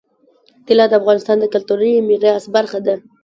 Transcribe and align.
طلا 0.67 0.85
د 0.89 0.93
افغانستان 1.01 1.37
د 1.39 1.45
کلتوري 1.53 1.91
میراث 2.07 2.43
برخه 2.55 2.79
ده. 2.85 2.95